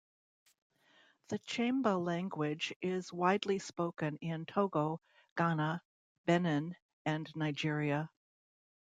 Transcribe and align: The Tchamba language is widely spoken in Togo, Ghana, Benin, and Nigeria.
The 1.27 1.37
Tchamba 1.37 2.03
language 2.03 2.73
is 2.81 3.13
widely 3.13 3.59
spoken 3.59 4.15
in 4.17 4.47
Togo, 4.47 4.99
Ghana, 5.37 5.83
Benin, 6.25 6.75
and 7.05 7.31
Nigeria. 7.35 8.09